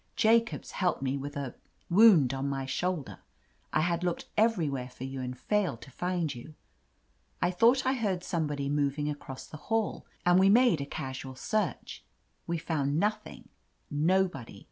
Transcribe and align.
Jacobs 0.15 0.71
helped 0.71 1.03
me 1.03 1.15
with 1.15 1.37
a— 1.37 1.53
^wound 1.91 2.33
on 2.33 2.49
my 2.49 2.65
shoulder. 2.65 3.19
I 3.71 3.81
had 3.81 4.03
looked 4.03 4.25
everywhere 4.35 4.89
for 4.89 5.03
you 5.03 5.21
and 5.21 5.37
failed 5.37 5.83
to 5.83 5.91
find 5.91 6.33
you. 6.33 6.55
I 7.39 7.51
thought 7.51 7.85
I 7.85 7.93
heard 7.93 8.23
somebody 8.23 8.67
moving 8.67 9.11
across 9.11 9.45
the 9.45 9.57
hall, 9.69 10.07
and 10.25 10.39
we 10.39 10.49
made 10.49 10.81
a 10.81 10.87
casual 10.87 11.35
search. 11.35 12.03
We 12.47 12.57
found 12.57 12.99
nothing, 12.99 13.49
nobody. 13.91 14.59